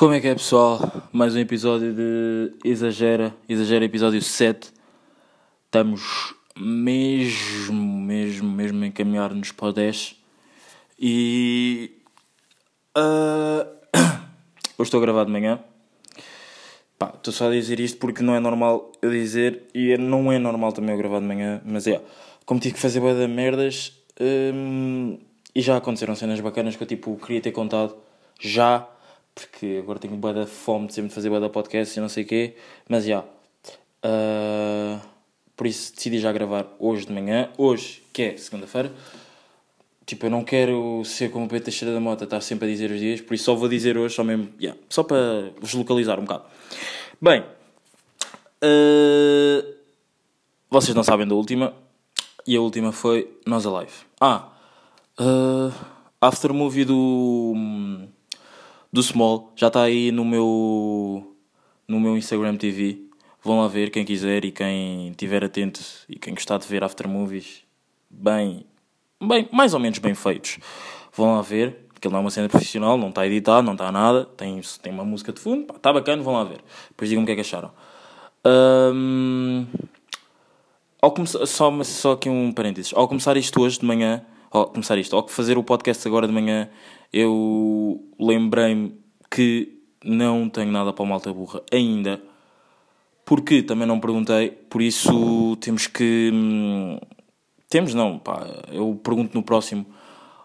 [0.00, 0.80] Como é que é pessoal?
[1.12, 4.72] Mais um episódio de Exagera, Exagera episódio 7.
[5.66, 10.16] Estamos mesmo, mesmo, mesmo a encaminhar-nos para o 10.
[10.98, 11.98] E.
[12.96, 13.68] Uh,
[14.78, 15.60] hoje estou a gravar de manhã.
[16.98, 20.38] Pá, estou só a dizer isto porque não é normal eu dizer e não é
[20.38, 22.00] normal também eu gravar de manhã, mas é.
[22.46, 25.18] Como tive que fazer boa de merdas hum,
[25.54, 27.94] e já aconteceram cenas bacanas que eu tipo queria ter contado
[28.40, 28.88] já
[29.40, 32.24] porque agora tenho boa da fome de sempre fazer boa da podcast e não sei
[32.24, 32.56] o quê,
[32.88, 33.20] mas já.
[34.04, 35.00] Uh,
[35.56, 38.92] por isso decidi já gravar hoje de manhã, hoje, que é segunda-feira.
[40.06, 42.90] Tipo, eu não quero ser como o Pedro Teixeira da Mota, estar sempre a dizer
[42.90, 46.18] os dias, por isso só vou dizer hoje, só mesmo, yeah, só para vos localizar
[46.18, 46.44] um bocado.
[47.20, 47.44] Bem,
[48.64, 49.74] uh,
[50.68, 51.74] vocês não sabem da última,
[52.46, 53.92] e a última foi Nós Alive.
[54.20, 54.48] Ah,
[55.20, 55.72] uh,
[56.20, 57.54] after movie do
[58.92, 59.52] do Small.
[59.56, 61.36] Já está aí no meu,
[61.86, 63.02] no meu Instagram TV.
[63.42, 67.62] Vão lá ver quem quiser e quem estiver atento e quem gostar de ver aftermovies
[68.10, 68.66] bem,
[69.22, 70.58] bem, mais ou menos bem feitos.
[71.12, 73.90] Vão lá ver, porque ele não é uma cena profissional, não está editado, não está
[73.90, 76.60] nada, tem, tem uma música de fundo, está bacana, vão lá ver.
[76.90, 77.70] Depois digam o que é que acharam.
[78.44, 79.66] Um,
[81.00, 82.92] ao começar, só, só aqui um parênteses.
[82.94, 86.32] Ao começar isto hoje de manhã, ao começar isto, ao fazer o podcast agora de
[86.32, 86.68] manhã,
[87.12, 88.94] eu lembrei-me
[89.30, 92.20] que não tenho nada para o Malta Burra ainda,
[93.24, 96.30] porque também não perguntei, por isso temos que.
[96.32, 96.98] Hum,
[97.68, 99.86] temos não, pá, eu pergunto no próximo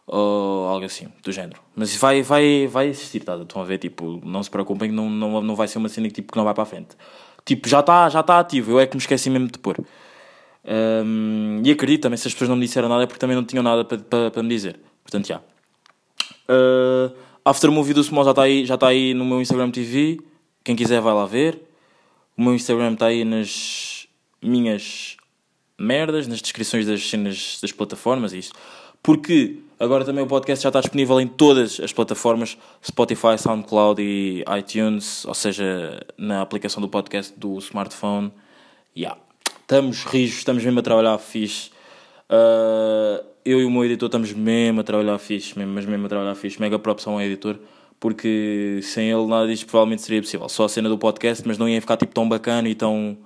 [0.07, 1.59] algo assim, do género.
[1.75, 3.35] Mas vai, vai, vai existir, tá?
[3.35, 6.07] Estão a ver, tipo, não se preocupem que não, não, não vai ser uma cena
[6.07, 6.95] que, tipo, que não vai para a frente.
[7.43, 9.77] Tipo, já está já tá ativo, eu é que me esqueci mesmo de pôr.
[10.67, 13.43] Um, e acredito também, se as pessoas não me disseram nada é porque também não
[13.43, 14.79] tinham nada para, para, para me dizer.
[15.03, 15.37] Portanto, já.
[16.49, 20.19] Uh, After Movie do Small já está aí, já tá aí no meu Instagram TV.
[20.63, 21.61] Quem quiser vai lá ver.
[22.35, 24.07] O meu Instagram está aí nas
[24.41, 25.15] minhas
[25.77, 28.53] merdas, nas descrições das cenas das plataformas e isso.
[29.03, 34.43] Porque agora também o podcast já está disponível em todas as plataformas: Spotify, SoundCloud e
[34.57, 38.31] iTunes, ou seja, na aplicação do podcast do smartphone.
[38.97, 39.24] Yeah.
[39.65, 41.71] Estamos rijos, estamos mesmo a trabalhar fixe.
[42.29, 46.09] Uh, eu e o meu editor estamos mesmo a trabalhar fixe, mesmo, mas mesmo a
[46.09, 46.61] trabalhar fixe.
[46.61, 47.57] Mega props ao editor,
[47.99, 50.47] porque sem ele nada disto provavelmente seria possível.
[50.49, 53.17] Só a cena do podcast, mas não ia ficar tipo tão bacana e tão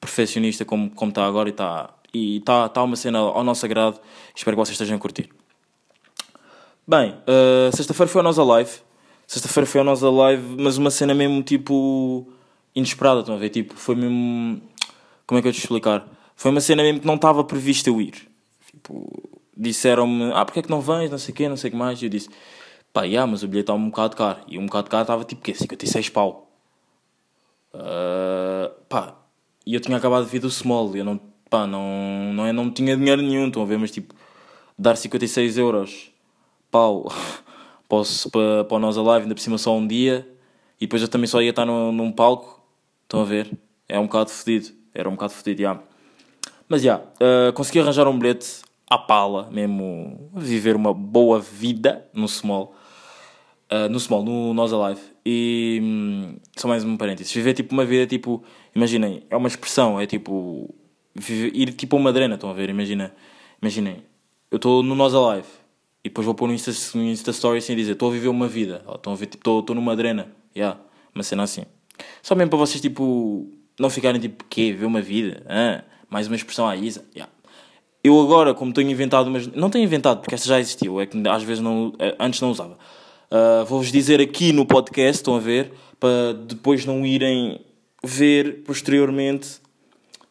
[0.00, 3.98] perfeccionista como, como está agora e está e está tá uma cena ao nosso agrado.
[4.32, 5.28] Espero que vocês estejam a curtir.
[6.86, 8.70] Bem, uh, sexta-feira foi a nossa live.
[9.26, 12.28] Sexta-feira foi a nossa live, mas uma cena mesmo tipo
[12.76, 13.50] inesperada, estão a ver?
[13.50, 14.62] Tipo, foi mesmo.
[15.30, 16.08] Como é que eu te explicar?
[16.34, 18.28] Foi uma cena mesmo que não estava prevista eu ir.
[18.66, 21.70] Tipo, disseram-me, ah, porque é que não vens, não sei o quê, não sei o
[21.70, 22.02] que mais.
[22.02, 22.28] E eu disse,
[22.92, 24.40] pá, yeah, mas o bilhete está um bocado caro.
[24.48, 25.54] E um bocado caro estava tipo, quê?
[25.54, 26.50] 56 pau.
[27.72, 29.18] Uh, pá,
[29.64, 32.68] e eu tinha acabado de vir do Small, eu não, pá, não, não, é, não
[32.68, 34.12] tinha dinheiro nenhum, estão a ver, mas tipo,
[34.76, 36.10] dar 56 euros,
[36.72, 37.04] pau,
[37.88, 38.02] para,
[38.32, 40.28] para, para Nós Alive, ainda por cima só um dia,
[40.80, 42.60] e depois eu também só ia estar num palco,
[43.04, 43.48] estão a ver,
[43.88, 45.80] é um bocado fedido, era um bocado fedido, já.
[46.68, 52.28] Mas já, uh, consegui arranjar um bilhete à pala, mesmo viver uma boa vida no
[52.28, 52.74] small.
[53.70, 55.00] Uh, no small, no Nós Alive.
[55.24, 57.32] E hum, só mais um parênteses.
[57.32, 58.42] Viver tipo uma vida tipo.
[58.74, 60.74] Imaginem, é uma expressão, é tipo.
[61.14, 62.68] Viver, ir tipo a uma drena, estão a ver?
[62.68, 63.14] Imagina,
[63.60, 64.02] imaginem,
[64.50, 65.46] eu estou no Nós Alive
[66.02, 68.48] e depois vou pôr no Insta, no Insta Story sem dizer estou a viver uma
[68.48, 68.84] vida.
[68.92, 69.26] Estão a ver?
[69.26, 70.34] Tipo, estou numa drena.
[70.56, 70.80] Yeah,
[71.14, 71.62] uma cena assim.
[72.22, 73.48] Só mesmo para vocês tipo.
[73.80, 74.72] Não ficarem tipo, quê?
[74.72, 75.42] Viver uma vida?
[75.48, 77.04] Ah, mais uma expressão à Isa.
[77.14, 77.30] Yeah
[78.02, 81.16] eu agora, como tenho inventado, mas não tenho inventado porque essa já existiu, é que
[81.28, 82.78] às vezes não, eh, antes não usava.
[83.30, 87.60] Uh, Vou-vos dizer aqui no podcast, estão a ver, para depois não irem
[88.02, 89.60] ver posteriormente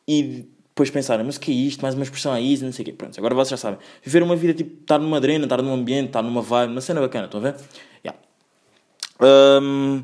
[0.07, 1.81] e depois pensarem, mas o que é isto?
[1.81, 2.93] Mais uma expressão a isso, não sei o quê.
[2.93, 3.79] Pronto, agora vocês já sabem.
[4.03, 6.99] Viver uma vida tipo, estar numa drena, estar num ambiente, estar numa vibe, uma cena
[6.99, 7.55] bacana, estão a ver?
[8.03, 8.19] Yeah.
[9.61, 10.01] Um,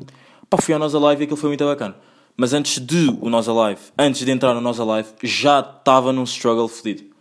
[0.48, 1.96] pá, fui ao Nós Alive e aquilo foi muito bacana.
[2.36, 6.24] Mas antes de o Nós Alive, antes de entrar no Nós Alive, já estava num
[6.24, 7.16] struggle fedido.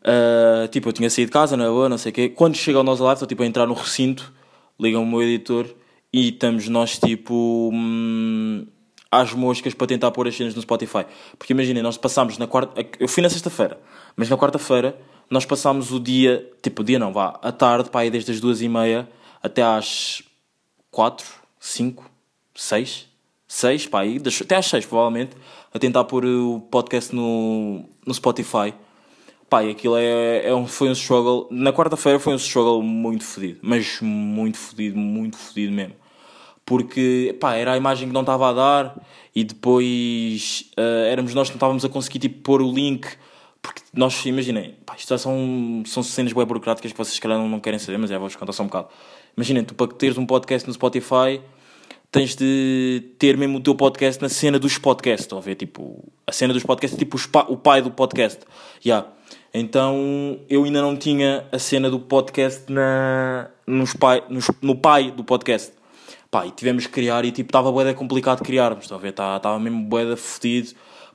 [0.00, 2.28] Uh, tipo, eu tinha saído de casa, na boa, não sei o quê.
[2.28, 4.32] Quando chega ao nosso live, estou tipo a entrar no recinto,
[4.78, 5.66] ligam o meu editor
[6.12, 8.66] e estamos nós tipo hum,
[9.10, 11.04] às moscas para tentar pôr as cenas no Spotify.
[11.38, 12.86] Porque imaginem, nós passámos na quarta.
[12.98, 13.78] Eu fui na sexta-feira,
[14.16, 18.00] mas na quarta-feira nós passámos o dia, tipo, o dia não, vá, a tarde, para
[18.00, 19.08] aí desde as duas e meia
[19.42, 20.22] até às
[20.90, 21.26] quatro,
[21.58, 22.10] cinco,
[22.54, 23.06] seis,
[23.52, 25.36] seis, pá, aí, até às seis provavelmente,
[25.74, 28.72] a tentar pôr o podcast no, no Spotify
[29.50, 31.48] Pá, e aquilo é, é um, foi um struggle.
[31.50, 35.94] Na quarta-feira foi um struggle muito fodido, mas muito fodido, muito fodido mesmo.
[36.64, 38.96] porque pá, era a imagem que não estava a dar
[39.34, 43.08] e depois uh, éramos nós que não estávamos a conseguir tipo, pôr o link
[43.60, 47.48] porque nós, imaginem, pá, isto são, são cenas bem burocráticas que vocês se calhar não,
[47.48, 48.88] não querem saber, mas é, vou-vos contar só um bocado.
[49.36, 51.40] Imaginem, tu para teres um podcast no Spotify
[52.10, 55.54] tens de ter mesmo o teu podcast na cena dos podcasts, estão a ver?
[55.54, 57.16] Tipo, a cena dos podcasts é tipo
[57.48, 58.40] o pai do podcast.
[58.84, 59.08] Yeah.
[59.52, 65.10] Então eu ainda não tinha a cena do podcast na, nos pai, nos, no pai
[65.10, 65.72] do podcast.
[66.30, 69.08] Pá, e tivemos que criar e tipo, estava bué complicado criarmos, estão a ver?
[69.08, 70.74] Estava tá, mesmo bué fodido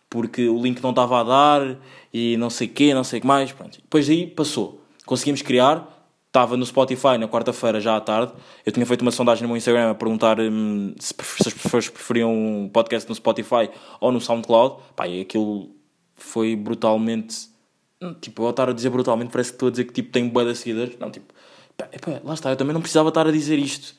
[0.09, 1.77] porque o link não estava a dar
[2.13, 3.51] e não sei o quê, não sei o que mais.
[3.51, 3.77] Pronto.
[3.81, 4.81] Depois aí passou.
[5.05, 5.94] Conseguimos criar,
[6.35, 8.33] estava no Spotify na quarta-feira já à tarde.
[8.65, 11.13] Eu tinha feito uma sondagem no meu Instagram a perguntar hum, se,
[11.47, 14.75] as pessoas preferiam um podcast no Spotify ou no SoundCloud.
[14.95, 15.69] Pá, e aquilo
[16.15, 17.55] foi brutalmente
[18.01, 20.29] Hum, tipo, eu estar a dizer brutalmente, parece que estou a dizer que tipo, tenho
[20.29, 20.97] boa de seguidores.
[20.99, 21.33] Não, tipo,
[21.77, 21.87] pá,
[22.23, 23.95] lá está, eu também não precisava estar a dizer isto.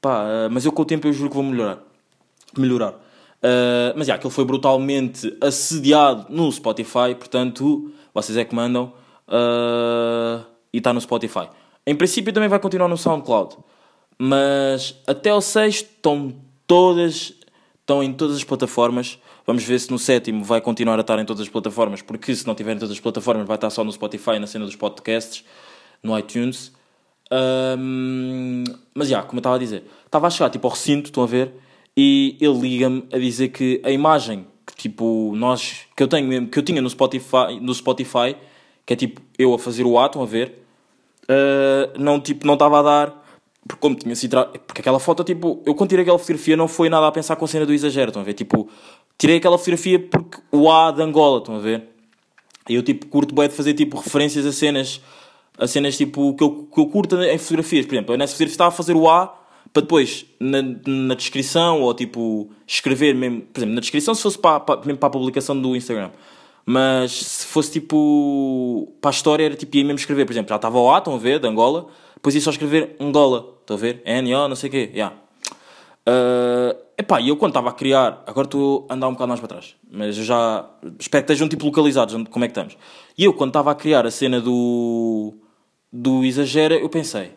[0.00, 1.78] Pá, uh, mas eu com o tempo eu juro que vou melhorar.
[2.56, 2.92] Melhorar.
[2.92, 8.92] Uh, mas já, aquilo foi brutalmente assediado no Spotify, portanto, vocês é que mandam.
[9.28, 11.48] Uh, e está no Spotify.
[11.86, 13.56] Em princípio também vai continuar no SoundCloud.
[14.18, 16.34] Mas até o sexto estão
[16.66, 17.32] todas,
[17.80, 19.18] estão em todas as plataformas.
[19.46, 22.46] Vamos ver se no sétimo vai continuar a estar em todas as plataformas, porque se
[22.46, 25.44] não tiver em todas as plataformas vai estar só no Spotify, na cena dos podcasts,
[26.02, 26.72] no iTunes.
[27.30, 28.64] Um,
[28.94, 31.26] mas já, como eu estava a dizer, estava a chegar tipo ao recinto, estão a
[31.26, 31.52] ver,
[31.96, 36.48] e ele liga-me a dizer que a imagem que tipo nós que eu tenho mesmo,
[36.48, 38.36] que eu tinha no Spotify, no Spotify,
[38.88, 40.62] que é tipo eu a fazer o ato, a ver,
[41.24, 43.24] uh, não tipo não estava a dar
[43.68, 44.34] porque como tinha sido
[44.66, 47.44] porque aquela foto tipo eu quando tirei aquela fotografia não foi nada a pensar com
[47.44, 48.66] a cena do exagero estão a ver tipo
[49.18, 51.86] tirei aquela fotografia porque o A de Angola, estão a ver?
[52.66, 55.02] E eu tipo curto bem de fazer tipo referências a cenas,
[55.58, 57.84] a cenas tipo que eu, que eu curto em fotografias.
[57.84, 59.38] Por exemplo, eu nessa fotografia estava a fazer o A
[59.70, 64.38] para depois na, na descrição ou tipo escrever mesmo, por exemplo, na descrição se fosse
[64.38, 66.10] para, para, mesmo para a publicação do Instagram.
[66.70, 70.56] Mas se fosse tipo para a história era tipo ia mesmo escrever, por exemplo, já
[70.56, 73.80] estava o A, estão a ver, de Angola, depois ia só escrever Angola, estão a
[73.80, 74.02] ver?
[74.04, 75.16] N-O, não sei o quê, yeah.
[76.06, 76.76] Uh,
[77.22, 79.76] e eu quando estava a criar, agora estou a andar um bocado mais para trás,
[79.90, 80.68] mas eu já
[80.98, 82.76] espero que estejam tipo localizados, como é que estamos.
[83.16, 85.32] E eu quando estava a criar a cena do,
[85.90, 87.32] do Exagera, eu pensei,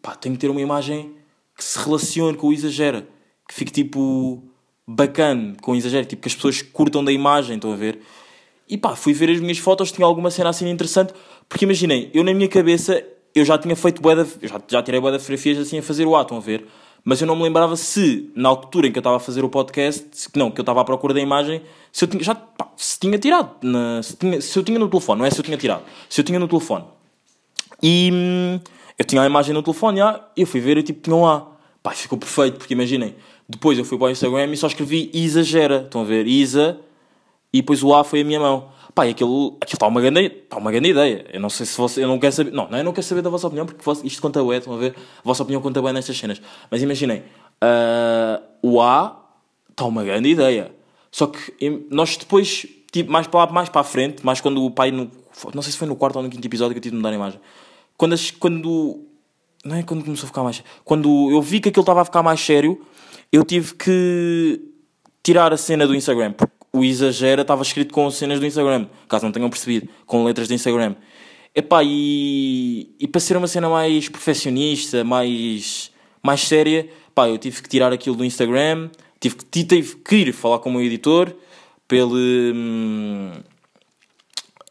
[0.00, 1.16] pá, tenho que ter uma imagem
[1.54, 3.06] que se relacione com o Exagera,
[3.46, 4.42] que fique tipo
[4.88, 8.00] bacana com o Exagera, tipo que as pessoas curtam da imagem, estão a ver?
[8.70, 11.12] E pá, fui ver as minhas fotos, tinha alguma cena assim interessante,
[11.48, 15.18] porque imaginei, eu na minha cabeça, eu já tinha feito bué já, já tirei de
[15.18, 16.66] fotografias assim a fazer o ato, a ver?
[17.04, 19.48] mas eu não me lembrava se, na altura em que eu estava a fazer o
[19.48, 21.62] podcast, não, que eu estava à procura da imagem,
[21.92, 24.88] se eu tinha, já, pá, se tinha tirado, na, se, tinha, se eu tinha no
[24.88, 26.84] telefone, não é se eu tinha tirado, se eu tinha no telefone.
[27.82, 28.60] E hum,
[28.98, 31.46] eu tinha a imagem no telefone, já, eu fui ver e tipo, tinha lá.
[31.82, 33.14] Pá, ficou perfeito, porque imaginem,
[33.48, 36.78] depois eu fui para o Instagram e só escrevi exagera, estão a ver, Isa,
[37.52, 38.70] e depois o A foi a minha mão.
[38.94, 41.24] Pá, e aquilo, está uma grande, está uma grande ideia.
[41.32, 43.22] Eu não sei se você, eu não quero saber, não, não, eu não quero saber
[43.22, 44.94] da vossa opinião, porque isto conta bem, estão a ver?
[45.18, 46.40] A vossa opinião conta bem nestas cenas.
[46.70, 47.22] Mas imaginem,
[47.62, 49.20] uh, o A
[49.70, 50.72] está uma grande ideia.
[51.10, 54.90] Só que nós depois, tipo, mais para, mais para a frente, mais quando o pai,
[54.90, 55.10] no,
[55.54, 57.10] não sei se foi no quarto ou no quinto episódio que eu tive de mudar
[57.10, 57.40] a imagem,
[57.96, 59.00] quando, as, quando,
[59.64, 62.22] não é quando começou a ficar mais, quando eu vi que aquilo estava a ficar
[62.22, 62.80] mais sério,
[63.32, 64.60] eu tive que
[65.22, 66.34] tirar a cena do Instagram,
[66.72, 70.54] o exagera estava escrito com cenas do Instagram, caso não tenham percebido, com letras do
[70.54, 70.94] Instagram.
[71.54, 75.90] Epá, e, e para ser uma cena mais perfeccionista, mais,
[76.22, 80.32] mais séria, pá, eu tive que tirar aquilo do Instagram, tive que, tive que ir
[80.32, 81.34] falar com o meu editor
[81.88, 83.32] pelo, hum,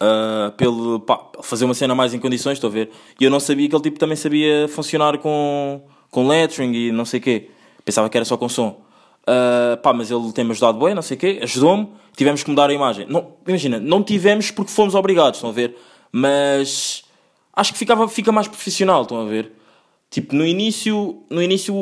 [0.01, 2.89] uh, pelo pá, fazer uma cena mais em condições, estou a ver.
[3.19, 7.03] E eu não sabia que ele tipo, também sabia funcionar com, com lettering e não
[7.05, 7.49] sei o quê.
[7.83, 8.81] Pensava que era só com som.
[9.27, 12.69] Uh, pá, mas ele tem-me ajudado bem, não sei o quê, ajudou-me, tivemos que mudar
[12.69, 13.05] a imagem.
[13.07, 15.77] Não, imagina, não tivemos porque fomos obrigados, estão a ver?
[16.11, 17.03] Mas
[17.53, 19.51] acho que ficava, fica mais profissional, estão a ver?
[20.09, 21.75] Tipo, no início, no início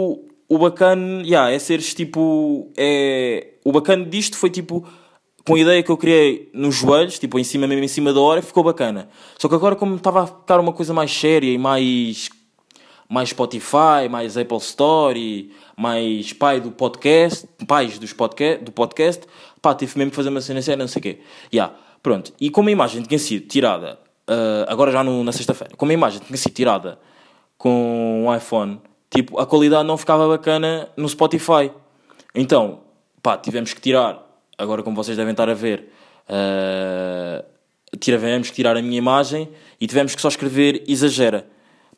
[0.50, 4.86] o bacana, yeah, é seres tipo, é, o bacana disto foi tipo,
[5.46, 8.20] com a ideia que eu criei nos joelhos, tipo, em cima mesmo em cima da
[8.20, 9.10] hora, ficou bacana.
[9.38, 12.30] Só que agora como estava a ficar uma coisa mais séria e mais
[13.10, 19.24] mais Spotify, mais Apple Store, mais pai do podcast, pais dos podcast, do podcast,
[19.62, 21.20] pá, tive mesmo que fazer uma cena séria, não sei o quê.
[21.54, 21.74] Yeah,
[22.04, 22.34] pronto.
[22.40, 24.00] E como a imagem tinha sido tirada,
[24.30, 27.00] uh, agora já no, na sexta-feira, como a imagem tinha sido tirada
[27.58, 31.72] com um iPhone, tipo, a qualidade não ficava bacana no Spotify.
[32.36, 32.82] Então,
[33.24, 34.24] pá, tivemos que tirar,
[34.58, 35.92] agora como vocês devem estar a ver,
[36.30, 37.44] uh,
[38.00, 39.50] tivemos que tirar a minha imagem
[39.80, 41.48] e tivemos que só escrever exagera.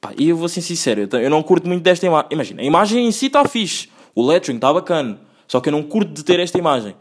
[0.01, 2.27] Pá, e eu vou ser sincero, eu não curto muito desta imagem.
[2.31, 3.89] Imagina, a imagem em si está fixe.
[4.15, 6.95] O lettering está bacana, só que eu não curto de ter esta imagem.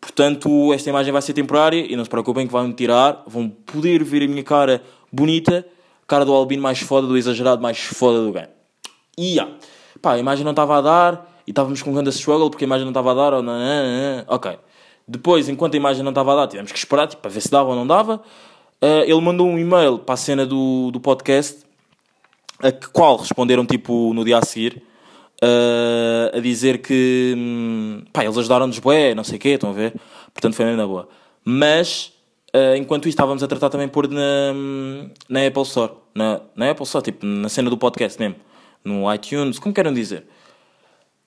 [0.00, 4.02] Portanto, esta imagem vai ser temporária e não se preocupem que vão-me tirar, vão poder
[4.02, 4.82] ver a minha cara
[5.12, 5.64] bonita,
[6.06, 8.48] cara do albino mais foda, do exagerado mais foda do game.
[9.16, 9.54] E yeah.
[10.00, 12.66] pá, a imagem não estava a dar e estávamos com um grande struggle porque a
[12.66, 13.34] imagem não estava a dar.
[13.34, 14.58] Ou não, não, não, ok.
[15.06, 17.50] Depois, enquanto a imagem não estava a dar, tivemos que esperar tipo, para ver se
[17.50, 18.16] dava ou não dava.
[18.82, 21.64] Uh, ele mandou um e-mail para a cena do, do podcast,
[22.62, 24.82] a qual responderam tipo no dia a seguir
[25.42, 29.72] uh, a dizer que hum, pá, eles ajudaram-nos bué, não sei o quê, estão a
[29.72, 29.94] ver?
[30.32, 31.08] Portanto foi mesmo na boa.
[31.44, 32.12] Mas
[32.54, 34.54] uh, enquanto isso estávamos a tratar também por na,
[35.28, 38.36] na Apple Store, na, na Apple Store, tipo na cena do podcast mesmo,
[38.84, 40.24] no iTunes, como queiram dizer.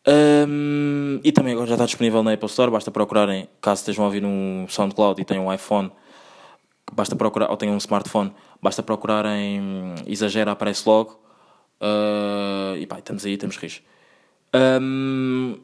[0.07, 4.07] Um, e também agora já está disponível na Apple Store, basta procurarem, caso estejam a
[4.07, 5.91] ouvir um SoundCloud e tenham um iPhone,
[6.93, 11.24] basta procurar, ou tenham um smartphone, basta procurarem Exagera, aparece logo.
[11.81, 13.81] Uh, e pá, estamos aí, estamos rios.
[14.53, 15.57] Um,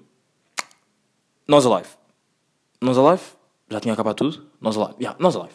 [1.48, 1.89] nós Alive.
[2.82, 3.24] Nós Alive.
[3.70, 4.46] Já tinha acabado tudo?
[4.60, 4.96] Nós Alive.
[5.00, 5.53] Yeah, Nós Alive.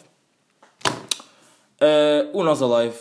[1.79, 2.97] Uh, o Nós Alive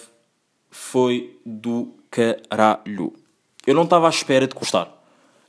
[0.70, 3.14] foi do caralho.
[3.66, 4.92] Eu não estava à espera de gostar.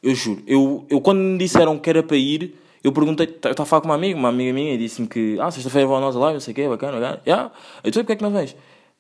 [0.02, 0.42] Eu juro.
[0.48, 3.82] Eu, eu quando me disseram que era para ir, eu perguntei, estava tá, a falar
[3.82, 6.34] com uma amiga, uma amiga minha, e disse-me que, ah, sexta-feira vou a Nós Alive,
[6.34, 7.22] não sei o quê, bacana, bacana.
[7.26, 7.52] Yeah.
[7.84, 8.56] Eu disse, porque é que não vens?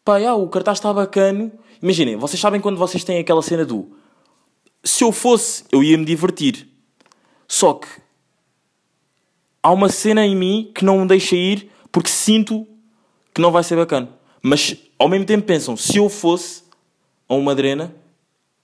[0.08, 1.52] Pá, yeah, o cartaz está bacana.
[1.84, 3.92] Imaginem, vocês sabem quando vocês têm aquela cena do
[4.82, 6.66] se eu fosse, eu ia me divertir.
[7.46, 7.90] Só que
[9.62, 12.66] há uma cena em mim que não me deixa ir porque sinto
[13.36, 14.08] que não vai ser bacana.
[14.42, 16.64] Mas ao mesmo tempo pensam, se eu fosse
[17.28, 17.94] a uma drena,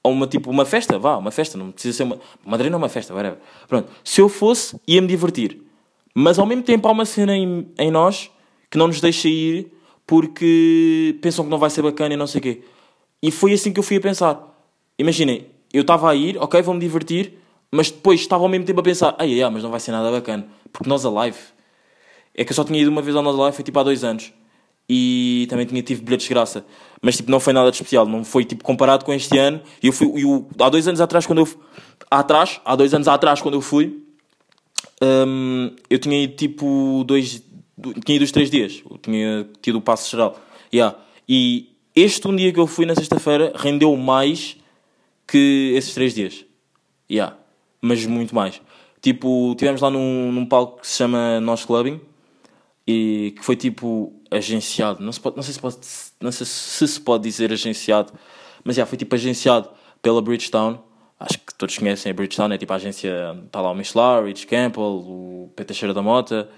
[0.01, 2.87] a uma tipo uma festa, vá, uma festa, não precisa ser uma madrena ou uma
[2.87, 3.37] festa, whatever.
[3.67, 5.61] Pronto, se eu fosse, ia me divertir.
[6.15, 8.31] Mas ao mesmo tempo há uma cena em, em nós
[8.71, 12.39] que não nos deixa ir porque pensam que não vai ser bacana e não sei
[12.39, 12.61] o quê.
[13.21, 14.53] E foi assim que eu fui a pensar.
[14.99, 17.39] Imaginem, eu estava a ir, ok, vou-me divertir,
[17.71, 20.11] mas depois estava ao mesmo tempo a pensar, ai, ai, mas não vai ser nada
[20.11, 21.37] bacana, porque nós Alive,
[22.35, 24.03] é que eu só tinha ido uma vez ao Nós Alive, foi tipo há dois
[24.03, 24.31] anos,
[24.87, 26.63] e também tinha tive bilhetes de graça,
[27.01, 29.87] mas tipo, não foi nada de especial, não foi tipo comparado com este ano, e
[29.87, 31.47] eu fui, eu, há dois anos atrás, quando eu,
[32.11, 34.03] atrás, há dois anos atrás, quando eu fui,
[35.01, 37.41] um, eu tinha ido tipo dois,
[38.05, 40.39] tinha ido os três dias, tinha tido o passo geral,
[40.73, 40.97] yeah.
[41.27, 44.57] e este um dia que eu fui na sexta-feira rendeu mais
[45.27, 46.45] que esses três dias.
[47.09, 47.37] Yeah.
[47.81, 48.61] Mas muito mais.
[49.01, 52.01] Tipo, tivemos lá num, num palco que se chama Nós Clubbing
[52.87, 55.03] e que foi tipo agenciado.
[55.03, 55.77] Não, se pode, não sei, se, pode,
[56.19, 58.13] não sei se se pode dizer agenciado,
[58.63, 59.69] mas já foi tipo agenciado
[60.01, 60.79] pela Bridgetown.
[61.19, 63.37] Acho que todos conhecem a Bridgetown, é tipo a agência.
[63.45, 66.49] Está lá o Michelar, Rich Campbell, o Peter Cheira da Mota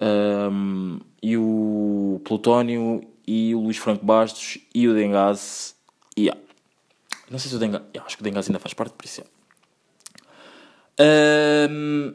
[0.00, 5.74] um, e o Plutónio e o Luís Franco Bastos e o Dengase.
[6.18, 6.40] Yeah.
[7.30, 7.84] Não sei se o Denga.
[8.04, 9.22] acho que o Dengas ainda faz parte, por isso.
[11.70, 12.14] Um,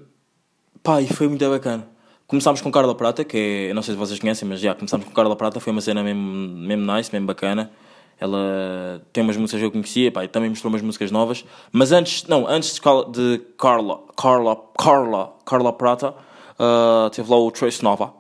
[0.84, 1.88] pá, e foi muito bacana.
[2.28, 3.74] Começámos com Carla Prata, que é.
[3.74, 6.22] Não sei se vocês conhecem, mas já começámos com Carla Prata, foi uma cena mesmo,
[6.22, 7.72] mesmo nice, mesmo bacana.
[8.20, 11.46] Ela tem umas músicas que eu conhecia, pá, e também mostrou umas músicas novas.
[11.72, 16.16] Mas antes, não, antes de Carla, Carla, Carla, Carla Prata,
[16.60, 18.14] uh, teve lá o Trace Nova.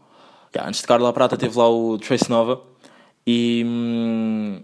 [0.66, 2.62] Antes de Carla Prata teve lá o Trace Nova.
[3.26, 4.64] E.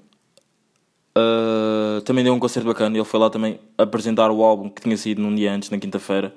[1.17, 2.95] Uh, também deu um concerto bacana.
[2.95, 6.33] Ele foi lá também apresentar o álbum que tinha saído num dia antes, na quinta-feira.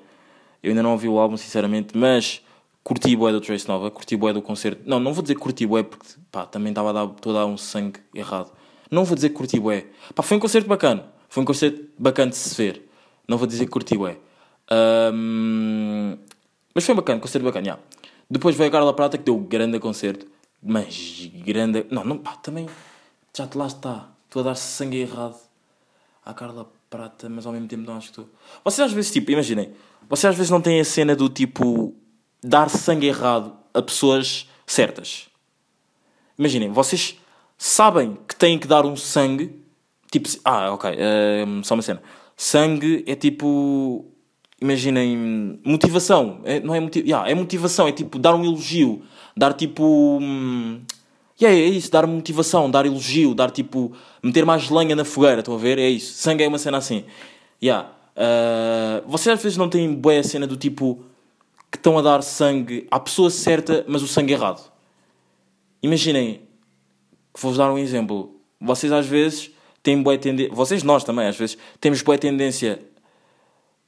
[0.61, 2.41] Eu ainda não ouvi o álbum, sinceramente, mas
[2.83, 4.81] curti bué do Trace Nova, curti bué do concerto.
[4.85, 7.57] Não, não vou dizer curti bué porque pá, também estava a dar, a dar um
[7.57, 8.51] sangue errado.
[8.91, 9.85] Não vou dizer curti bué.
[10.13, 11.05] Pá, foi um concerto bacana.
[11.29, 12.87] Foi um concerto bacana de se ver.
[13.27, 14.17] Não vou dizer curti bué.
[14.71, 16.17] Um,
[16.75, 17.83] mas foi bacana, concerto bacana, yeah.
[18.29, 20.27] Depois veio a Carla Prata que deu grande concerto.
[20.61, 21.85] Mas grande.
[21.89, 22.67] Não, não, pá, também.
[23.33, 25.37] Já te lá está estou a dar sangue errado
[26.25, 28.29] à Carla Prata, mas ao mesmo tempo não acho que estou.
[28.63, 29.73] Vocês às vezes, tipo, imaginem,
[30.09, 31.95] vocês às vezes não têm a cena do tipo
[32.43, 35.29] dar sangue errado a pessoas certas.
[36.37, 37.17] Imaginem, vocês
[37.57, 39.63] sabem que têm que dar um sangue,
[40.11, 42.01] tipo, ah, ok, uh, só uma cena.
[42.35, 44.05] Sangue é tipo,
[44.61, 49.01] imaginem, motivação, é, não é, motiv yeah, é motivação, é tipo dar um elogio,
[49.35, 50.19] dar tipo.
[50.21, 50.81] Hum,
[51.39, 53.91] yeah, é isso, dar motivação, dar elogio, dar tipo.
[54.23, 55.77] meter mais lenha na fogueira, estão a ver?
[55.77, 56.13] É isso.
[56.13, 57.03] Sangue é uma cena assim.
[57.61, 57.89] Yeah.
[58.15, 61.03] Uh, vocês às vezes não têm boa cena do tipo.
[61.71, 64.71] que estão a dar sangue à pessoa certa, mas o sangue errado.
[65.83, 66.41] Imaginem.
[67.37, 68.39] Vou-vos dar um exemplo.
[68.61, 69.51] Vocês às vezes
[69.83, 70.55] têm boa tendência.
[70.55, 72.79] Vocês, nós também, às vezes, temos boa tendência.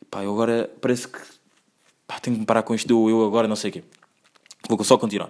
[0.10, 1.20] Pá, eu agora parece que.
[2.08, 3.10] Pá, tenho que parar com isto.
[3.10, 3.84] Eu agora não sei o quê.
[4.70, 5.30] Vou só continuar.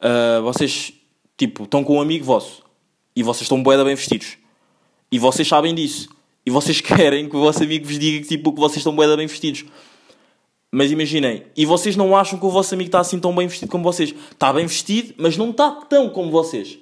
[0.00, 0.94] Uh, vocês
[1.42, 2.62] Tipo, estão com um amigo vosso
[3.16, 4.38] e vocês estão boeda bem vestidos
[5.10, 6.08] e vocês sabem disso
[6.46, 9.16] e vocês querem que o vosso amigo vos diga que, tipo, que vocês estão bem,
[9.16, 9.64] bem vestidos.
[10.70, 13.68] Mas imaginem, e vocês não acham que o vosso amigo está assim tão bem vestido
[13.68, 14.14] como vocês.
[14.30, 16.78] Está bem vestido, mas não está tão como vocês.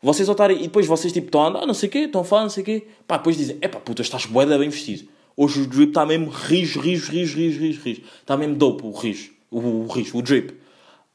[0.00, 2.24] Vocês estarem, e depois vocês tipo estão a andar, não sei o quê, estão a
[2.24, 2.86] falar, não sei o quê.
[3.06, 5.06] Pá, depois dizem, é pá, puta, estás boeda bem vestido.
[5.42, 8.02] Hoje o drip está mesmo rijo, rijo, rijo, rijo, rijo, rijo.
[8.20, 10.56] Está mesmo dope o rijo, o, rijo, o drip.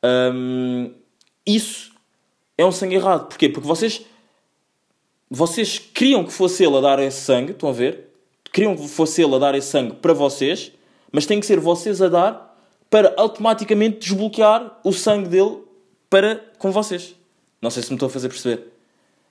[0.03, 0.91] Um,
[1.46, 1.93] isso
[2.57, 3.29] é um sangue errado.
[3.29, 3.48] Porquê?
[3.48, 4.01] Porque vocês,
[5.29, 8.10] vocês queriam que fosse ele a dar esse sangue, estão a ver?
[8.51, 10.74] Queriam que fosse ele a dar esse sangue para vocês,
[11.10, 15.60] mas tem que ser vocês a dar para automaticamente desbloquear o sangue dele
[16.10, 17.15] para com vocês.
[17.62, 18.74] Não sei se me estou a fazer perceber.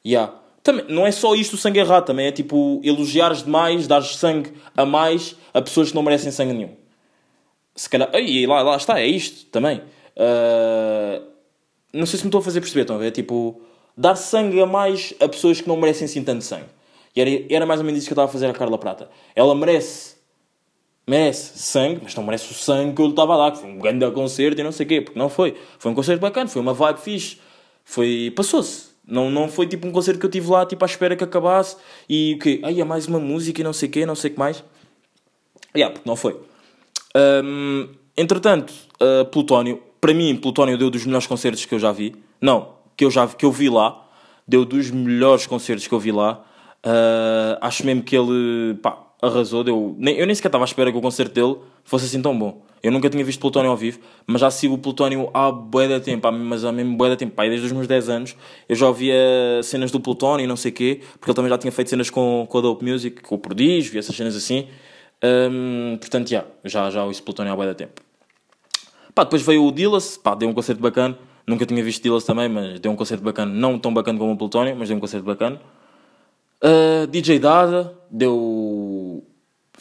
[0.07, 0.33] Yeah.
[0.67, 4.53] Também, não é só isto o sangue errado, também é tipo elogiares demais, dares sangue
[4.77, 6.71] a mais a pessoas que não merecem sangue nenhum.
[7.77, 8.13] Se calhar.
[8.17, 9.81] E lá, lá está, é isto também.
[10.17, 11.25] Uh,
[11.93, 13.13] não sei se me estou a fazer perceber, estão a ver?
[13.13, 13.61] Tipo,
[13.97, 16.67] dar sangue a mais a pessoas que não merecem assim tanto sangue.
[17.15, 19.09] E era, era mais ou menos isso que eu estava a fazer a Carla Prata.
[19.37, 20.17] Ela merece
[21.07, 23.71] merece sangue, mas não merece o sangue que eu lhe estava a dar, que foi
[23.71, 25.57] um grande concerto e não sei o quê, porque não foi.
[25.79, 27.39] Foi um concerto bacana, foi uma vibe fixe.
[27.85, 28.33] Foi...
[28.35, 28.96] Passou-se.
[29.07, 31.77] Não, não foi tipo um concerto que eu tive lá, tipo, à espera que acabasse
[32.09, 32.61] e o quê?
[32.65, 34.65] Aí, é mais uma música e não sei o quê, não sei o que mais.
[35.77, 36.41] Yeah, porque não foi.
[37.45, 42.17] Um, entretanto, uh, Plutónio, para mim, Plutónio deu dos melhores concertos que eu já vi.
[42.41, 44.03] Não, que eu já que eu vi lá.
[44.49, 46.45] Deu dos melhores concertos que eu vi lá.
[46.85, 49.63] Uh, acho mesmo que ele, pá, arrasou.
[49.63, 49.97] Deu...
[50.01, 52.66] Eu nem sequer estava à espera que o concerto dele fosse assim tão bom.
[52.83, 56.31] Eu nunca tinha visto Plutónio ao vivo, mas já sigo o Plutónio há bué tempo,
[56.31, 58.37] mas há mesmo bué tempo, pá, desde os meus 10 anos.
[58.69, 59.15] Eu já ouvia
[59.63, 62.11] cenas do Plutónio e não sei o quê, porque ele também já tinha feito cenas
[62.11, 64.69] com, com a Dope Music, com o Prodígio e essas cenas assim.
[65.25, 68.03] Um, portanto, yeah, já, já ouço Plutónio há bué tempo.
[69.15, 71.19] Pá, depois veio o Dillas, pá, deu um concerto bacana.
[71.47, 73.51] Nunca tinha visto Dillas também, mas deu um concerto bacana.
[73.53, 75.61] Não tão bacana como o Plutónio, mas deu um concerto bacana.
[76.63, 78.35] Uh, DJ Dada deu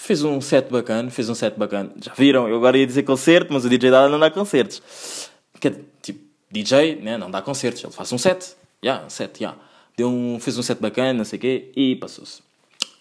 [0.06, 1.92] fez um set bacana, fez um set bacana.
[2.02, 2.48] Já viram?
[2.48, 5.30] Eu agora ia dizer concerto, mas o DJ Dada não dá concertos.
[5.60, 6.20] Que, tipo,
[6.52, 8.56] DJ, né, não dá concertos, ele faz um set.
[8.84, 9.48] Já, yeah, um set, já.
[9.48, 9.62] Yeah.
[9.98, 12.42] Deu um, fez um set bacana, não sei o quê, e passou-se.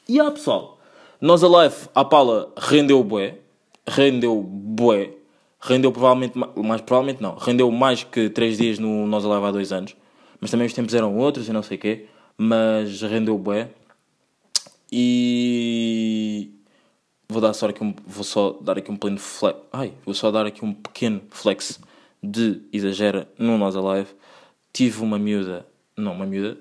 [0.09, 0.79] E ah, pessoal,
[1.21, 3.39] nós a live, a pala rendeu bué,
[3.87, 5.11] rendeu bué,
[5.61, 9.51] rendeu provavelmente, mais provavelmente não, rendeu mais que 3 dias no Nós a Live há
[9.51, 9.97] 2 anos,
[10.41, 13.71] mas também os tempos eram outros e não sei o quê, mas rendeu bué.
[14.93, 16.54] E
[17.29, 20.31] vou dar só aqui um, vou só dar aqui um pleno flex, ai, vou só
[20.31, 21.81] dar aqui um pequeno flex
[22.23, 24.09] de exagera no Nós Alive.
[24.73, 26.59] Tive uma miúda, não uma miúda,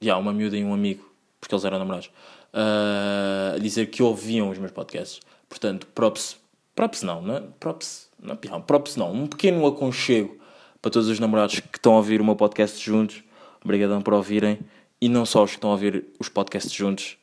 [0.00, 1.04] já uma miúda e um amigo,
[1.40, 2.06] porque eles eram namorados,
[2.52, 5.20] uh, a dizer que ouviam os meus podcasts.
[5.48, 6.36] Portanto, props,
[6.74, 7.42] props não, não é?
[7.58, 10.38] props, não, props não, um pequeno aconchego
[10.82, 13.22] para todos os namorados que estão a ouvir o meu podcast juntos.
[13.64, 14.58] Obrigadão por ouvirem.
[15.00, 17.16] E não só os que estão a ouvir os podcasts juntos,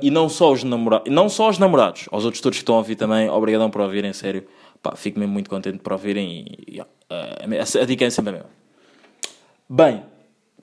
[0.00, 2.78] e não só os namorados, não só os namorados, aos outros todos que estão a
[2.78, 4.46] ouvir também, obrigadão por ouvirem, sério.
[4.82, 8.32] Pá, fico mesmo muito contente por ouvirem e, uh, a, a dica é sempre a
[8.34, 8.50] mesma.
[9.68, 10.02] Bem,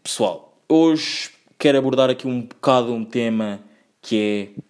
[0.04, 3.62] pessoal, hoje quero abordar aqui um bocado um tema
[4.02, 4.62] que é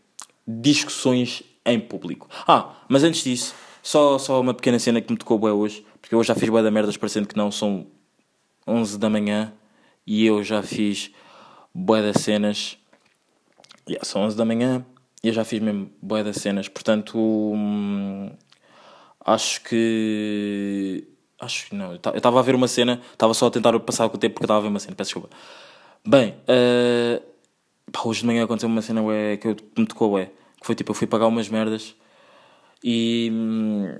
[0.47, 2.27] discussões em público.
[2.47, 6.15] Ah, mas antes disso, só, só uma pequena cena que me tocou bem hoje, porque
[6.15, 7.87] eu já fiz bué da merdas parecendo que não são
[8.67, 9.53] 11 da manhã
[10.05, 11.11] e eu já fiz
[11.73, 12.77] bué das cenas
[13.89, 14.85] Yeah, são 11 da manhã
[15.23, 18.29] e eu já fiz mesmo boia das cenas, portanto hum,
[19.25, 21.07] acho que.
[21.39, 21.93] Acho que não.
[21.93, 24.45] Eu estava a ver uma cena, estava só a tentar passar com o tempo porque
[24.45, 25.35] estava a ver uma cena, peço desculpa.
[26.05, 27.21] Bem, uh,
[27.91, 30.25] pá, hoje de manhã aconteceu uma cena ué, que, eu, me tocou, ué,
[30.59, 31.95] que foi tipo, eu fui pagar umas merdas
[32.83, 33.97] e hum,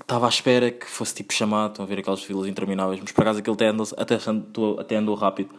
[0.00, 3.22] estava à espera que fosse tipo chamado, estão a ver aquelas filas intermináveis, mas por
[3.22, 4.18] acaso aquele até andou, até,
[4.78, 5.54] até andou rápido.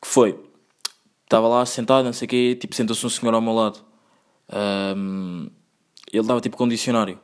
[0.00, 0.38] Que foi,
[1.34, 3.80] estava lá sentado, não sei o quê, tipo, sentou-se um senhor ao meu lado.
[4.96, 5.48] Um,
[6.12, 7.18] ele dava tipo com um dicionário.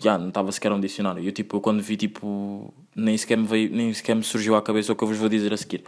[0.00, 1.24] Já, não estava sequer um dicionário.
[1.24, 4.92] Eu, tipo, quando vi, tipo, nem sequer me, veio, nem sequer me surgiu à cabeça
[4.92, 5.82] o que eu vos vou dizer a seguir.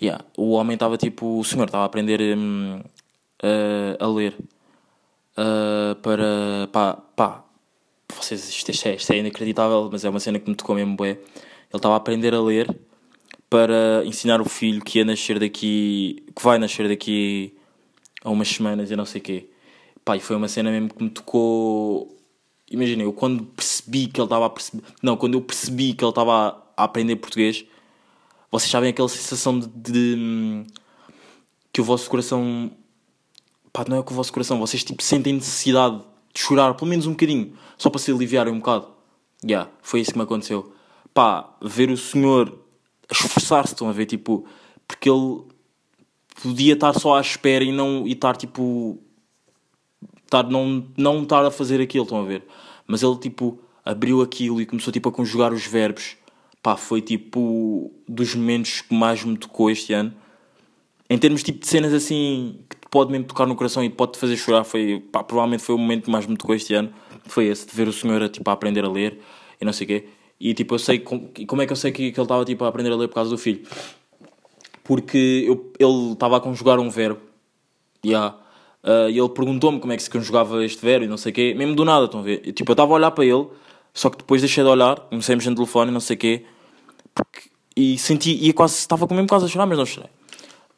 [0.00, 2.80] Yeah, o homem estava, tipo, o senhor estava a aprender um,
[3.42, 4.36] uh, a ler.
[5.36, 7.44] Uh, para, pá, pá,
[8.14, 10.96] vocês, isto, isto, é, isto é inacreditável, mas é uma cena que me tocou mesmo
[10.96, 11.10] bem.
[11.10, 11.18] Ele
[11.74, 12.68] estava a aprender a ler
[13.52, 17.52] para ensinar o filho que ia nascer daqui, que vai nascer daqui
[18.24, 19.50] a umas semanas e não sei o quê.
[20.02, 22.16] Pá, e foi uma cena mesmo que me tocou.
[22.70, 24.82] Imagina, eu quando percebi que ele estava a perceber.
[25.02, 27.66] Não, quando eu percebi que ele estava a aprender português,
[28.50, 30.64] vocês sabem aquela sensação de, de,
[31.70, 32.70] que o vosso coração.
[33.70, 36.00] Pá, não é que o vosso coração, vocês tipo sentem necessidade
[36.32, 38.86] de chorar, pelo menos um bocadinho, só para se aliviarem um bocado.
[39.42, 40.72] Já, yeah, foi isso que me aconteceu.
[41.12, 42.61] Pá, ver o senhor
[43.12, 44.44] esforçar-se, estão a ver, tipo,
[44.86, 45.42] porque ele
[46.42, 48.98] podia estar só à espera e não e estar tipo
[50.24, 52.42] estar, não, não estar a fazer aquilo, estão a ver?
[52.86, 56.16] Mas ele tipo abriu aquilo e começou tipo a conjugar os verbos.
[56.62, 60.14] Pá, foi tipo dos momentos que mais me tocou este ano.
[61.10, 64.18] Em termos tipo de cenas assim que pode mesmo tocar no coração e pode te
[64.18, 66.92] fazer chorar, foi pá, provavelmente foi o momento que mais me tocou este ano.
[67.26, 69.20] Foi esse, de ver o senhor a, tipo, a aprender a ler
[69.60, 70.08] e não sei o quê.
[70.44, 72.64] E tipo, eu sei como, como é que eu sei que, que ele estava tipo,
[72.64, 73.62] a aprender a ler por causa do filho?
[74.82, 77.20] Porque eu, ele estava a conjugar um verbo.
[78.04, 78.36] Yeah.
[78.82, 81.34] Uh, e ele perguntou-me como é que se conjugava este verbo e não sei o
[81.36, 82.38] quê, mesmo do nada, estão a ver?
[82.52, 83.46] Tipo, eu estava a olhar para ele,
[83.94, 86.44] só que depois deixei de olhar, comecei a no telefone e não sei o quê,
[87.14, 87.42] porque,
[87.76, 90.10] e senti, e quase, estava com mesmo quase a chorar, mas não chorei.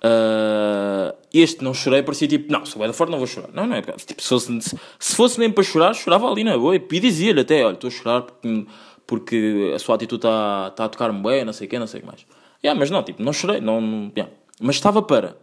[0.05, 3.48] Uh, este não chorei, parecia tipo, não, se o da forte não vou chorar.
[3.55, 6.77] Não, não é, tipo, se fosse, se fosse mesmo para chorar, chorava ali na boa,
[6.77, 8.66] e dizia-lhe até, olha, estou a chorar porque,
[9.06, 12.00] porque a sua atitude está tá a tocar-me bem, não sei o quê, não sei
[12.00, 12.26] o que mais.
[12.62, 14.32] Yeah, mas não, tipo, não chorei, não, não yeah.
[14.60, 15.36] mas estava para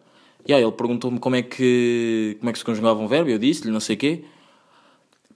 [0.50, 3.72] aí ele perguntou-me como é que como é que se conjugava um verbo, eu disse-lhe
[3.72, 4.24] não sei o quê.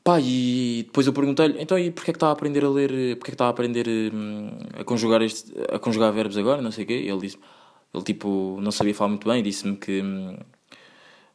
[0.04, 2.90] Pá, e depois eu perguntei-lhe, então e porquê é que está a aprender a ler,
[3.18, 6.72] porquê é que está a aprender hum, a conjugar, este, a conjugar verbos agora, não
[6.72, 7.02] sei o quê.
[7.02, 7.40] E ele disse
[7.94, 10.38] ele tipo, não sabia falar muito bem, disse-me que, hum,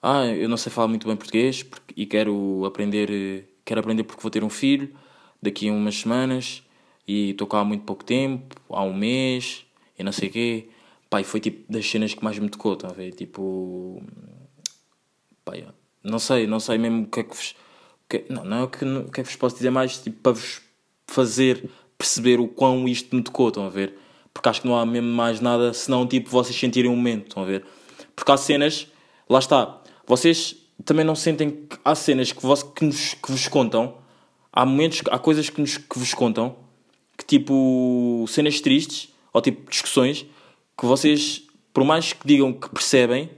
[0.02, 4.22] ah, eu não sei falar muito bem português porque, e quero aprender, quero aprender porque
[4.22, 4.90] vou ter um filho
[5.42, 6.62] daqui a umas semanas
[7.10, 9.66] e cá há muito pouco tempo, há um mês,
[9.98, 10.68] e não sei o quê.
[11.08, 13.12] Pai, foi tipo das cenas que mais me tocou, estão a ver?
[13.12, 14.00] Tipo.
[15.44, 15.66] Pai,
[16.04, 17.56] não sei, não sei mesmo o que é que vos.
[18.08, 20.20] Que, não, não é o que, o que é que vos posso dizer mais, tipo,
[20.22, 20.62] para vos
[21.08, 21.68] fazer
[21.98, 23.98] perceber o quão isto me tocou, estão a ver?
[24.32, 27.42] Porque acho que não há mesmo mais nada senão, tipo, vocês sentirem um momento, estão
[27.42, 27.64] a ver?
[28.14, 28.86] Porque há cenas,
[29.28, 33.48] lá está, vocês também não sentem que há cenas que, vos, que, nos, que vos
[33.48, 33.98] contam,
[34.52, 36.56] há momentos, há coisas que, nos, que vos contam,
[37.20, 40.24] que tipo, cenas tristes, ou tipo, discussões,
[40.76, 43.28] que vocês, por mais que digam que percebem,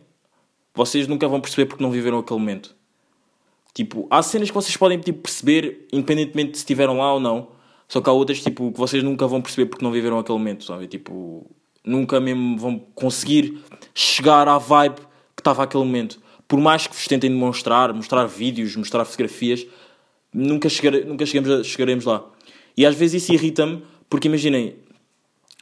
[0.72, 2.76] vocês nunca vão perceber porque não viveram aquele momento.
[3.74, 7.48] Tipo, há cenas que vocês podem tipo, perceber, independentemente de se estiveram lá ou não.
[7.88, 10.64] Só que há outras tipo, que vocês nunca vão perceber porque não viveram aquele momento,
[10.64, 10.86] sabe?
[10.86, 11.44] Tipo,
[11.84, 13.60] nunca mesmo vão conseguir
[13.92, 15.00] chegar à vibe
[15.34, 16.20] que estava aquele momento.
[16.46, 19.66] Por mais que vos tentem demonstrar, mostrar vídeos, mostrar fotografias,
[20.32, 22.24] nunca, chegar, nunca chegamos a, chegaremos lá.
[22.76, 24.74] E às vezes isso irrita-me, porque imaginem,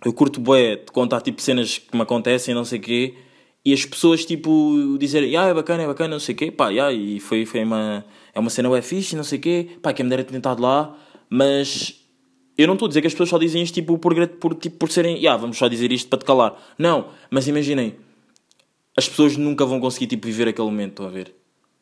[0.05, 3.15] eu curto bué de contar tipo cenas que me acontecem, não sei o quê,
[3.65, 6.71] e as pessoas tipo dizerem, ah, é bacana, é bacana, não sei o quê, pá,
[6.71, 9.93] yeah, e foi, foi uma, é uma cena bué fixe, não sei o quê, pá,
[9.93, 10.97] quem me dera ter tentado lá,
[11.29, 12.01] mas
[12.57, 14.77] eu não estou a dizer que as pessoas só dizem isto tipo por, por, tipo,
[14.77, 16.55] por serem, yeah, vamos só dizer isto para te calar.
[16.79, 17.97] Não, mas imaginem,
[18.97, 21.35] as pessoas nunca vão conseguir tipo viver aquele momento, estão a ver?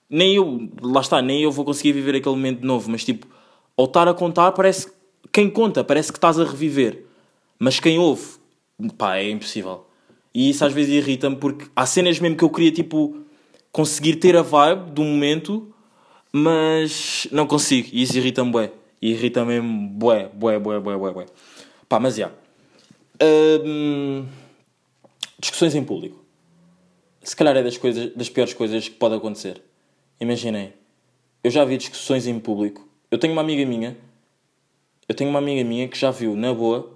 [0.08, 3.26] Nem eu, lá está, nem eu vou conseguir viver aquele momento de novo, mas tipo,
[3.76, 4.90] ao estar a contar, parece,
[5.32, 7.04] quem conta, parece que estás a reviver.
[7.58, 8.26] Mas quem ouve,
[8.96, 9.86] pá, é impossível.
[10.34, 13.22] E isso às vezes irrita-me porque há cenas mesmo que eu queria, tipo,
[13.72, 15.72] conseguir ter a vibe do momento,
[16.32, 17.88] mas não consigo.
[17.92, 18.72] E isso irrita-me, bué.
[19.00, 21.26] Irrita-me mesmo, bué, bué, bué, bué, bué, bué.
[21.88, 22.30] Pá, mas já.
[23.20, 24.26] Hum,
[25.40, 26.24] discussões em público.
[27.22, 29.62] Se calhar é das, coisas, das piores coisas que pode acontecer.
[30.20, 30.72] Imaginem,
[31.42, 32.88] eu já vi discussões em público.
[33.10, 33.96] Eu tenho uma amiga minha,
[35.08, 36.92] eu tenho uma amiga minha que já viu, na boa,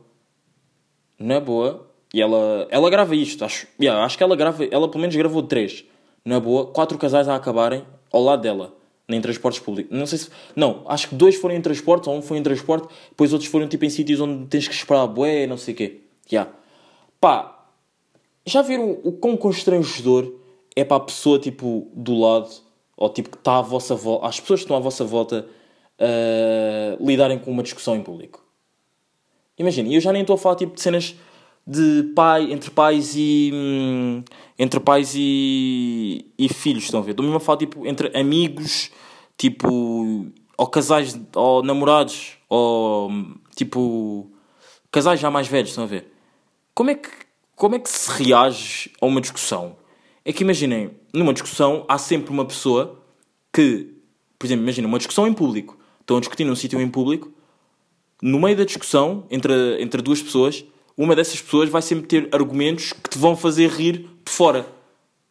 [1.18, 5.01] na boa, e ela, ela grava isto, acho, yeah, acho que ela grava, ela pelo
[5.01, 5.85] menos gravou três,
[6.25, 8.77] na boa, quatro casais a acabarem ao lado dela,
[9.09, 9.96] em transportes públicos.
[9.96, 12.88] Não sei se, não, acho que dois foram em transportes, ou um foi em transporte,
[13.09, 16.01] depois outros foram tipo em sítios onde tens que esperar bué, não sei o quê.
[16.31, 16.51] Yeah.
[17.20, 17.66] Pá,
[18.44, 20.33] já viram o quão constrangedor
[20.75, 22.51] é para a pessoa tipo do lado,
[22.96, 25.46] ou tipo que está à vossa volta, as pessoas que estão à vossa volta
[26.03, 28.45] uh, lidarem com uma discussão em público?
[29.57, 31.15] Imagina, eu já nem estou a falar tipo de cenas
[31.67, 33.51] de pai, entre pais e.
[33.55, 34.25] Hum,
[34.59, 37.12] entre pais e, e filhos, estão a ver?
[37.12, 38.91] Estou mesmo a falar tipo entre amigos,
[39.37, 40.27] tipo.
[40.57, 43.11] ou casais, ou namorados, ou
[43.55, 44.31] tipo.
[44.91, 46.12] casais já mais velhos, estão a ver?
[46.75, 47.11] Como é que,
[47.55, 49.77] como é que se reage a uma discussão?
[50.25, 53.01] É que imaginem, numa discussão há sempre uma pessoa
[53.53, 53.93] que,
[54.38, 55.77] por exemplo, imagina uma discussão em público.
[56.03, 57.33] Estão a discutir num sítio em público
[58.23, 60.65] no meio da discussão entre, entre duas pessoas,
[60.97, 64.65] uma dessas pessoas vai sempre ter argumentos que te vão fazer rir de fora.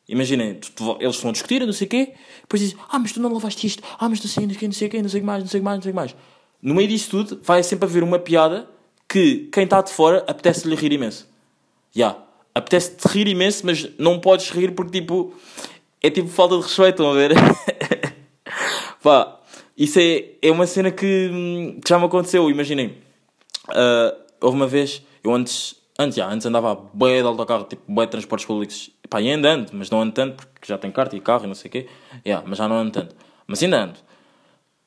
[0.09, 0.59] Imaginem,
[0.99, 3.81] eles vão discutir, não sei o quê, depois dizem, ah, mas tu não lavaste isto,
[3.97, 5.61] ah, mas não sei, não sei, não sei o quê, não sei mais, não sei
[5.61, 6.15] mais, não sei mais.
[6.61, 8.67] No meio disso tudo, vai sempre haver uma piada
[9.07, 11.29] que quem está de fora apetece-lhe rir imenso.
[11.95, 12.07] Já.
[12.07, 12.25] Yeah.
[12.53, 15.33] Apetece-te rir imenso, mas não podes rir porque, tipo,
[16.01, 17.31] é tipo falta de respeito, estão a ver?
[19.01, 19.39] Pá,
[19.77, 22.49] isso é, é uma cena que, que já me aconteceu.
[22.49, 22.97] Imaginem,
[23.69, 28.05] uh, houve uma vez, eu antes, Antes, já, antes andava bué de autocarro, tipo, bué
[28.05, 28.89] de transportes públicos.
[29.07, 31.47] Pá, e ainda ando, mas não ando tanto, porque já tenho carta e carro e
[31.47, 31.87] não sei o quê.
[32.25, 33.15] Yeah, mas já não ando tanto.
[33.45, 33.99] Mas ainda ando.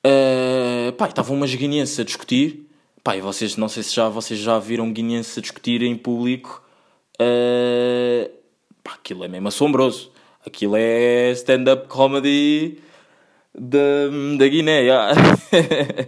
[0.04, 2.68] Uh, pá, estavam umas guineenses a discutir.
[3.04, 6.64] Pá, e vocês, não sei se já, vocês já viram guineenses a discutir em público.
[7.14, 8.28] Uh,
[8.82, 10.10] pá, aquilo é mesmo assombroso.
[10.44, 12.78] Aquilo é stand-up comedy
[13.58, 14.82] da, da Guiné.
[14.82, 15.14] Yeah.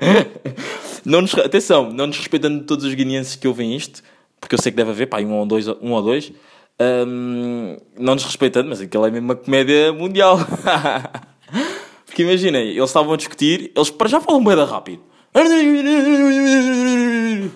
[1.05, 4.03] não nos, atenção, não nos respeitando todos os guineenses que ouvem isto,
[4.41, 6.33] porque eu sei que deve haver, pá, um ou dois, um ou dois
[6.81, 10.39] um, não nos respeitando, mas aquilo é mesmo uma comédia mundial.
[12.05, 15.03] porque imaginem, eles estavam a discutir, eles para já falam bem rápido.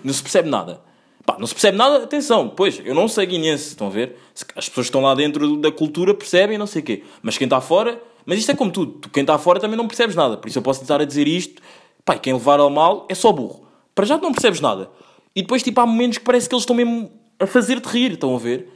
[0.05, 0.81] Não se percebe nada.
[1.25, 4.17] Pá, não se percebe nada, atenção, pois, eu não sei guinense, estão a ver?
[4.35, 7.03] As pessoas que estão lá dentro da cultura percebem, não sei o quê.
[7.23, 9.87] Mas quem está fora, mas isto é como tudo, tu, quem está fora também não
[9.87, 10.37] percebes nada.
[10.37, 11.61] Por isso eu posso estar a dizer isto,
[12.05, 13.67] pá, quem levar ao mal é só burro.
[13.95, 14.91] Para já não percebes nada.
[15.35, 18.35] E depois, tipo, há momentos que parece que eles estão mesmo a fazer-te rir, estão
[18.35, 18.69] a ver?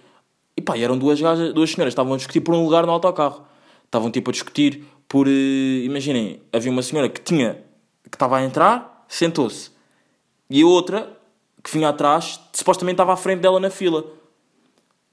[0.57, 3.45] E pá, eram duas, gajas, duas senhoras, estavam a discutir por um lugar no autocarro.
[3.85, 5.27] Estavam, tipo, a discutir por.
[5.27, 5.31] Uh,
[5.85, 7.59] imaginem, havia uma senhora que tinha.
[8.11, 9.71] que estava a entrar, sentou-se.
[10.49, 11.17] E a outra,
[11.63, 14.05] que vinha atrás, supostamente estava à frente dela na fila.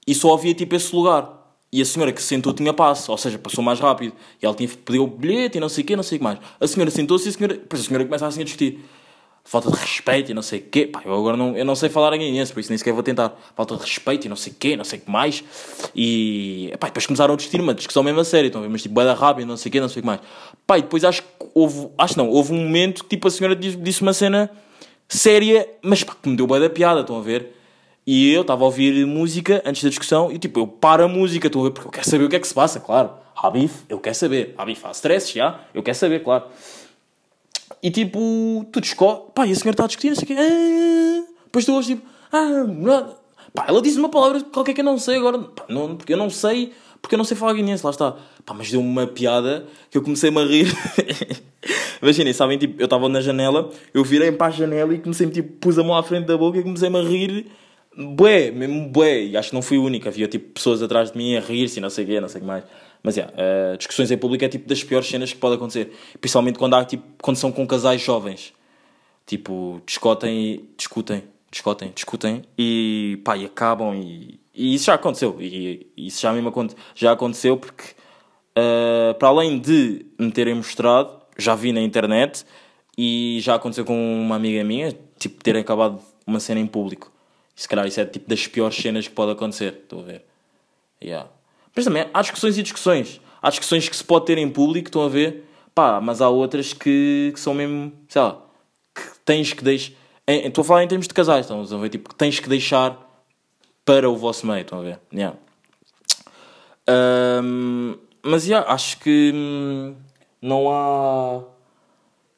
[0.06, 1.41] E só havia, tipo, esse lugar.
[1.72, 4.12] E a senhora que se sentou tinha passo, ou seja, passou mais rápido.
[4.42, 6.24] E ela tinha, pediu o bilhete e não sei o quê, não sei o que
[6.24, 6.38] mais.
[6.60, 8.80] A senhora sentou-se e a senhora, depois a senhora começa assim a discutir
[9.44, 10.86] falta de respeito e não sei o quê.
[10.86, 13.36] Pá, eu agora não, eu não sei falar guineense, por isso nem sequer vou tentar.
[13.56, 15.42] Falta de respeito e não sei o quê, não sei o que mais.
[15.94, 18.68] E pá, depois começaram a discutir uma discussão mesmo a sério, ver?
[18.68, 20.20] Mas tipo, da rápida, não sei o quê, não sei o que mais.
[20.66, 23.56] Pá, e depois acho que houve, acho não, houve um momento que tipo a senhora
[23.56, 24.50] disse, disse uma cena
[25.08, 27.61] séria, mas pá, que me deu bué da piada, estão a ver?
[28.06, 31.46] E eu estava a ouvir música antes da discussão e tipo, eu paro a música,
[31.46, 31.70] estão a ver?
[31.70, 33.10] Porque eu quero saber o que é que se passa, claro.
[33.36, 34.54] Há bife, eu quero saber.
[34.58, 36.44] Há bife, há stress, já, eu quero saber, claro.
[37.82, 40.36] E tipo, tu discorres, pá, e a senhora está a discutir, não sei o quê,
[40.38, 43.16] ah, depois tu ouves tipo, ah,
[43.54, 46.16] pá, ela diz uma palavra qualquer que eu não sei agora, pá, não, porque eu
[46.16, 48.16] não sei, porque eu não sei falar guinense, lá está.
[48.44, 50.66] Pá, mas deu-me uma piada que eu comecei-me a rir.
[52.02, 55.52] Imaginem, sabem, tipo, eu estava na janela, eu virei para a janela e comecei-me, tipo,
[55.58, 57.46] pus a mão à frente da boca e comecei-me a rir,
[57.96, 61.18] bué, mesmo bué, e acho que não fui o único, havia, tipo, pessoas atrás de
[61.18, 62.64] mim a rir-se não sei o quê, não sei o que mais.
[63.02, 65.92] Mas, yeah, uh, discussões em público é tipo das piores cenas que pode acontecer.
[66.20, 68.52] Principalmente quando, há, tipo, quando são com casais jovens.
[69.26, 70.68] Tipo, discutem.
[70.76, 74.40] Discutem, discutem, discutem e, pá, e acabam e...
[74.54, 75.36] E isso já aconteceu.
[75.40, 76.52] E, e isso já, mesmo
[76.94, 77.84] já aconteceu porque,
[78.56, 82.44] uh, para além de me terem mostrado, já vi na internet
[82.96, 87.11] e já aconteceu com uma amiga minha, tipo, terem acabado uma cena em público.
[87.62, 89.82] Se calhar isso é tipo das piores cenas que pode acontecer.
[89.84, 90.24] Estou a ver.
[91.00, 91.30] Yeah.
[91.76, 93.20] Mas também há discussões e discussões.
[93.40, 95.44] Há discussões que se pode ter em público, estão a ver?
[95.72, 98.42] Pá, mas há outras que, que são mesmo, sei lá,
[98.92, 99.94] que tens que deixar.
[100.26, 101.88] Estou a falar em termos de casais, estão a ver?
[101.88, 102.98] Tipo, que tens que deixar
[103.84, 104.98] para o vosso meio, estão a ver?
[105.14, 105.38] Yeah.
[106.90, 109.94] Um, mas yeah, acho que hum,
[110.40, 111.44] não há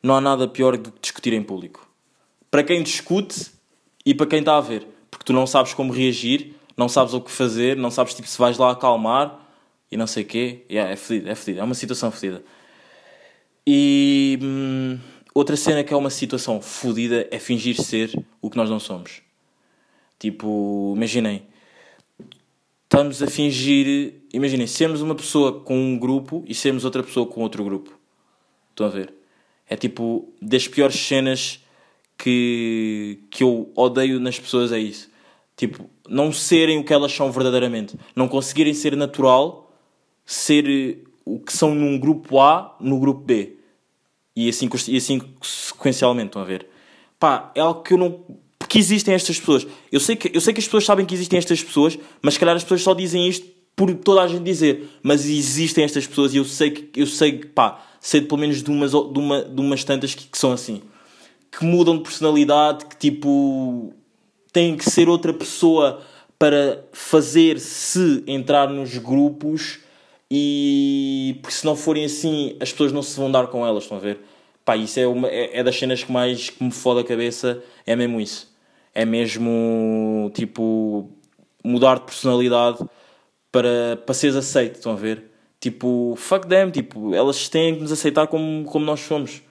[0.03, 1.89] não há nada pior do que discutir em público.
[2.51, 3.51] Para quem discute
[4.05, 4.93] e para quem está a ver.
[5.15, 8.39] Porque tu não sabes como reagir não sabes o que fazer, não sabes tipo, se
[8.39, 9.41] vais lá acalmar
[9.91, 10.65] e não sei o quê.
[10.71, 12.43] Yeah, é fedido, é fedido, é uma situação fedida.
[13.67, 14.99] E hum,
[15.35, 19.23] outra cena que é uma situação fodida é fingir ser o que nós não somos.
[20.19, 21.47] Tipo, imaginem,
[22.85, 27.41] estamos a fingir, imaginem, sermos uma pessoa com um grupo e sermos outra pessoa com
[27.41, 27.99] outro grupo.
[28.71, 29.15] Estão a ver?
[29.69, 31.64] É tipo, das piores cenas
[32.19, 35.11] que, que eu odeio nas pessoas é isso.
[35.57, 37.97] Tipo, não serem o que elas são verdadeiramente.
[38.15, 39.73] Não conseguirem ser natural,
[40.25, 43.57] ser eh, o que são num grupo A, no grupo B.
[44.37, 46.67] E assim, e assim sequencialmente, estão a ver?
[47.19, 48.21] Pá, é algo que eu não.
[48.59, 49.67] Porque existem estas pessoas.
[49.93, 52.41] Eu sei, que, eu sei que as pessoas sabem que existem estas pessoas, mas se
[52.41, 53.47] calhar as pessoas só dizem isto
[53.77, 54.89] por toda a gente dizer.
[55.03, 58.63] Mas existem estas pessoas e eu sei que, eu sei pá, sei de pelo menos
[58.63, 60.83] de umas, de uma, de umas tantas que, que são assim.
[61.59, 63.93] Que mudam de personalidade, que tipo
[64.53, 66.01] tem que ser outra pessoa
[66.39, 69.81] para fazer se entrar nos grupos
[70.31, 73.99] e porque se não forem assim as pessoas não se vão dar com elas, estão
[73.99, 74.21] a ver?
[74.65, 77.63] Pá, isso é, uma, é, é das cenas que mais que me foda a cabeça,
[77.87, 78.53] é mesmo isso.
[78.95, 81.11] É mesmo tipo
[81.65, 82.79] mudar de personalidade
[83.51, 85.31] para, para seres aceito, estão a ver?
[85.61, 89.43] Tipo, fuck them, tipo, elas têm que nos aceitar como, como nós somos.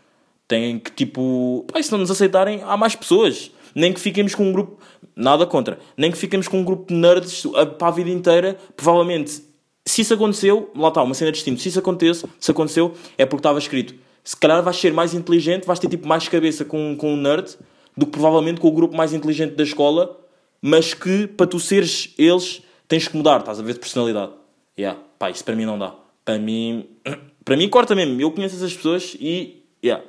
[0.48, 3.52] Têm que, tipo, pá, se não nos aceitarem, há mais pessoas.
[3.76, 4.80] Nem que fiquemos com um grupo,
[5.16, 7.44] nada contra, nem que fiquemos com um grupo de nerds
[7.78, 9.42] para a vida inteira, provavelmente,
[9.84, 13.26] se isso aconteceu, lá está, uma cena de destino, se isso acontece, se aconteceu, é
[13.26, 13.96] porque estava escrito.
[14.24, 17.58] Se calhar vais ser mais inteligente, vais ter tipo mais cabeça com, com um nerd
[17.98, 20.24] do que provavelmente com o grupo mais inteligente da escola
[20.66, 24.32] mas que para tu seres eles tens que mudar, estás a ver de personalidade.
[24.80, 25.94] Yeah, pá, isso para mim não dá.
[26.24, 26.88] Para mim,
[27.44, 28.20] para mim corta mesmo.
[28.22, 30.04] Eu conheço essas pessoas e, yeah.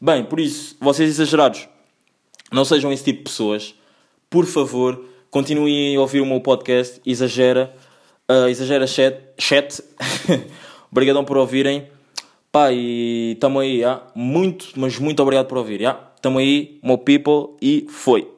[0.00, 1.68] Bem, por isso, vocês exagerados,
[2.50, 3.74] não sejam esse tipo de pessoas.
[4.28, 7.00] Por favor, continuem a ouvir o meu podcast.
[7.06, 7.74] Exagera,
[8.30, 9.16] uh, exagera chat.
[9.38, 9.82] chat.
[10.90, 11.88] Obrigadão por ouvirem.
[12.50, 14.02] Pá, e tamo aí, yeah.
[14.14, 15.80] muito, mas muito obrigado por ouvir.
[15.80, 15.98] Yeah.
[16.20, 18.28] Tamo aí, meu people, e foi.